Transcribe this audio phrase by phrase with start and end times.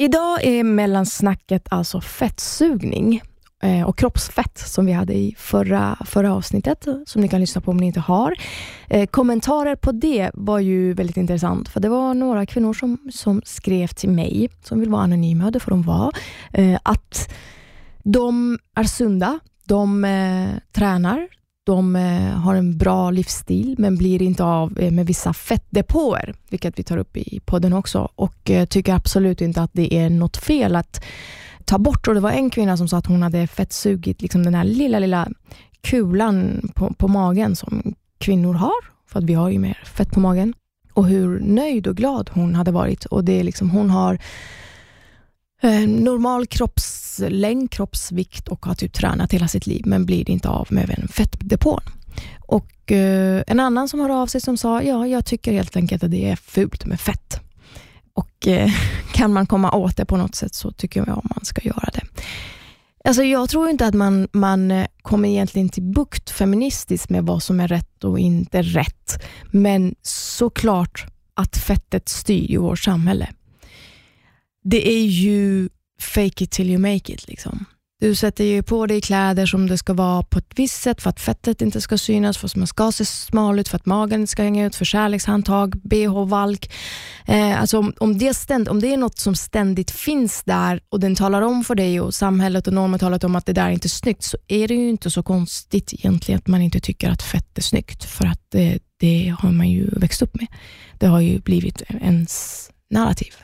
[0.00, 3.22] Idag är mellansnacket alltså fettsugning
[3.62, 7.70] eh, och kroppsfett som vi hade i förra, förra avsnittet, som ni kan lyssna på
[7.70, 8.34] om ni inte har.
[8.88, 13.42] Eh, kommentarer på det var ju väldigt intressant, för det var några kvinnor som, som
[13.44, 16.12] skrev till mig, som vill vara anonyma, det får de vara,
[16.52, 17.34] eh, att
[18.02, 21.28] de är sunda, de eh, tränar,
[21.68, 26.78] de eh, har en bra livsstil, men blir inte av eh, med vissa fettdepåer, vilket
[26.78, 30.36] vi tar upp i podden också, och eh, tycker absolut inte att det är något
[30.36, 31.04] fel att
[31.64, 32.08] ta bort.
[32.08, 34.98] Och Det var en kvinna som sa att hon hade fettsugit liksom den här lilla,
[34.98, 35.28] lilla
[35.80, 40.20] kulan på, på magen som kvinnor har, för att vi har ju mer fett på
[40.20, 40.54] magen.
[40.92, 43.04] Och hur nöjd och glad hon hade varit.
[43.04, 44.18] Och det är liksom, Hon har
[45.62, 50.66] Eh, normal kroppslängd, kroppsvikt och har typ tränat hela sitt liv, men blir inte av
[50.70, 51.82] med en fettdepån.
[52.40, 56.04] Och eh, en annan som hörde av sig som sa, ja, jag tycker helt enkelt
[56.04, 57.40] att det är fult med fett.
[58.14, 58.70] Och eh,
[59.12, 62.02] kan man komma åt det på något sätt så tycker jag man ska göra det.
[63.04, 67.42] Alltså jag tror inte att man, man eh, kommer egentligen till bukt feministiskt med vad
[67.42, 69.22] som är rätt och inte rätt.
[69.50, 73.28] Men såklart att fettet styr ju vårt samhälle.
[74.64, 75.68] Det är ju
[76.00, 77.28] fake it till you make it.
[77.28, 77.66] Liksom.
[78.00, 81.10] Du sätter ju på dig kläder som det ska vara på ett visst sätt för
[81.10, 84.20] att fettet inte ska synas, för att man ska se smal ut, för att magen
[84.20, 86.70] inte ska hänga ut, för kärlekshandtag, bh-valk.
[87.26, 91.00] Eh, alltså om, om, det ständ, om det är något som ständigt finns där och
[91.00, 93.70] den talar om för dig och samhället och normen talat om att det där är
[93.70, 97.10] inte är snyggt, så är det ju inte så konstigt egentligen att man inte tycker
[97.10, 100.46] att fett är snyggt, för att det, det har man ju växt upp med.
[100.98, 103.34] Det har ju blivit ens narrativ.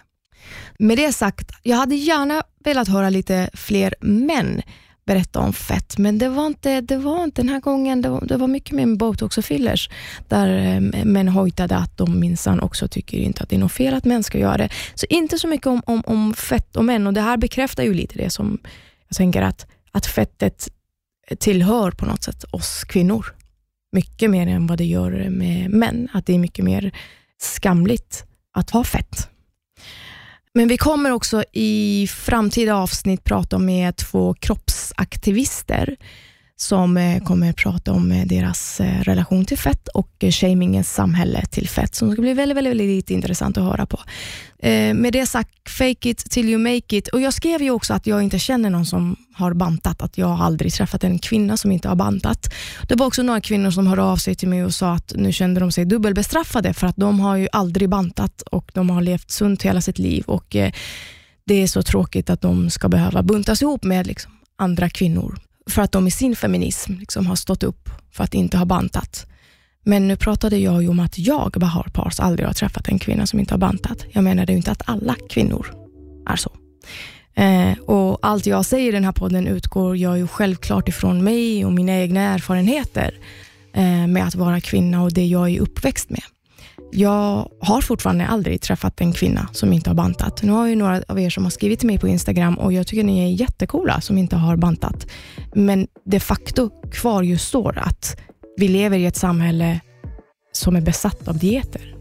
[0.79, 4.63] Med det sagt, jag hade gärna velat höra lite fler män
[5.07, 8.03] berätta om fett, men det var inte, det var inte den här gången.
[8.03, 9.91] Det var, det var mycket mer med botox och fillers,
[10.29, 13.95] där eh, män hojtade att de minsann också tycker inte att det är något fel
[13.95, 14.69] att män ska göra det.
[14.95, 17.95] Så inte så mycket om, om, om fett och män och det här bekräftar ju
[17.95, 18.59] lite det som
[19.09, 20.69] jag tänker att, att fettet
[21.39, 23.27] tillhör på något sätt oss kvinnor.
[23.93, 26.09] Mycket mer än vad det gör med män.
[26.13, 26.93] Att det är mycket mer
[27.39, 29.29] skamligt att ha fett.
[30.57, 35.97] Men vi kommer också i framtida avsnitt prata med två kroppsaktivister
[36.57, 41.69] som eh, kommer prata om eh, deras eh, relation till fett och shamingens samhälle till
[41.69, 44.01] fett, som ska bli väldigt, väldigt, väldigt intressant att höra på.
[44.95, 47.09] Med det sagt, fake it till you make it.
[47.09, 50.31] Och Jag skrev ju också att jag inte känner någon som har bantat, att jag
[50.31, 52.55] aldrig träffat en kvinna som inte har bantat.
[52.89, 55.33] Det var också några kvinnor som hörde av sig till mig och sa att nu
[55.33, 59.31] kände de sig dubbelbestraffade, för att de har ju aldrig bantat och de har levt
[59.31, 60.57] sunt hela sitt liv och
[61.47, 65.39] det är så tråkigt att de ska behöva buntas ihop med liksom andra kvinnor
[65.71, 69.27] för att de i sin feminism liksom har stått upp för att inte ha bantat.
[69.85, 73.27] Men nu pratade jag ju om att jag, Bahar Pars, aldrig har träffat en kvinna
[73.27, 74.05] som inte har bantat.
[74.13, 75.67] Jag menade ju inte att alla kvinnor
[76.27, 76.51] är så.
[77.35, 81.65] Eh, och Allt jag säger i den här podden utgår jag ju självklart ifrån mig
[81.65, 83.15] och mina egna erfarenheter
[83.73, 86.23] eh, med att vara kvinna och det jag är uppväxt med.
[86.97, 90.43] Jag har fortfarande aldrig träffat en kvinna som inte har bantat.
[90.43, 92.87] Nu har ju några av er som har skrivit till mig på Instagram och jag
[92.87, 95.07] tycker ni är jättekola som inte har bantat.
[95.55, 98.21] Men de facto kvar just står att
[98.57, 99.81] vi lever i ett samhälle
[100.53, 101.95] som är besatt av dieter.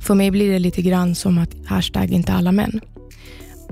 [0.00, 2.80] För mig blir det lite grann som att hashtag inte alla män.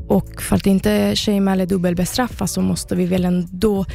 [0.09, 3.87] Och för att inte shamea eller dubbelbestraffa så måste vi väl ändå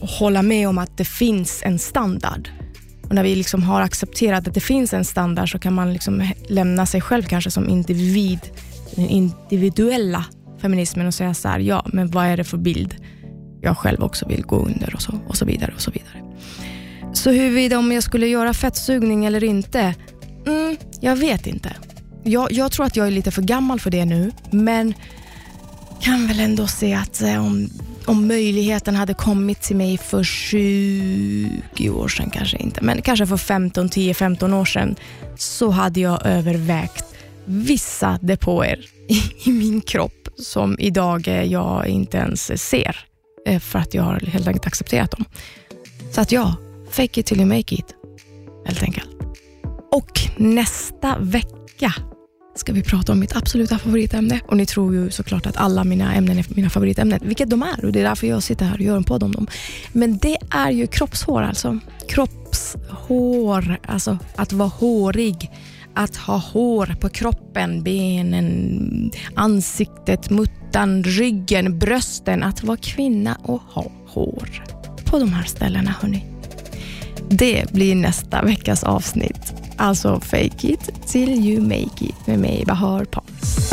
[0.00, 2.48] hålla med om att det finns en standard
[3.08, 6.30] och när vi liksom har accepterat att det finns en standard så kan man liksom
[6.48, 8.40] lämna sig själv kanske som individ,
[8.94, 10.24] den individuella
[10.60, 12.96] feminismen och säga så här, ja, men vad är det för bild
[13.60, 15.72] jag själv också vill gå under och så, och så vidare.
[15.74, 16.22] och Så vidare.
[17.12, 19.94] Så huruvida om jag skulle göra fettsugning eller inte,
[20.46, 21.76] mm, jag vet inte.
[22.24, 24.94] Jag, jag, tror att jag är lite för gammal för det nu, men
[26.00, 27.70] kan väl ändå se att eh, om
[28.06, 33.36] om möjligheten hade kommit till mig för 20 år sedan, kanske inte, men kanske för
[33.36, 34.96] 15, 10, 15 år sedan,
[35.36, 37.04] så hade jag övervägt
[37.44, 38.80] vissa depåer
[39.44, 42.96] i, min kropp som idag jag inte ens ser,
[43.46, 45.24] eh, för att jag har helt enkelt accepterat dem.
[46.10, 46.54] Så att ja,
[46.90, 47.94] fake it till you make it,
[48.66, 49.08] helt enkelt.
[49.92, 51.94] Och nästa vecka
[52.56, 54.40] ska vi prata om mitt absoluta favoritämne.
[54.46, 57.84] Och ni tror ju såklart att alla mina ämnen är mina favoritämnen, vilket de är
[57.84, 59.46] och det är därför jag sitter här och gör en podd om dem.
[59.92, 61.78] Men det är ju kroppshår alltså.
[62.08, 65.50] Kroppshår, alltså att vara hårig.
[65.94, 72.42] Att ha hår på kroppen, benen, ansiktet, muttan, ryggen, brösten.
[72.42, 74.64] Att vara kvinna och ha hår
[75.04, 76.24] på de här ställena hörni.
[77.28, 79.55] Det blir nästa veckas avsnitt.
[79.76, 83.72] Alltså Fake It Till You Make It med mig, Bahar Pons.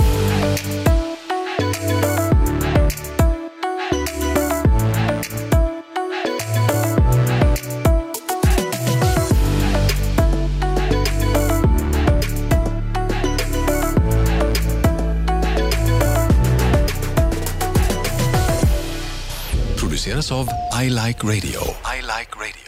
[19.80, 20.48] Produceras av
[20.84, 21.62] I Like Radio.
[21.86, 22.63] I like radio.